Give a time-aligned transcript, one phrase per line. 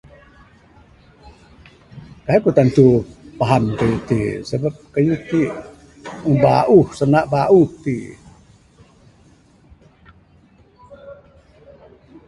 [2.25, 2.85] Kaii ku tantu
[3.39, 5.41] paham kayuh ti sabab kayuh ti
[6.43, 7.97] bauh...sanak bauh ti.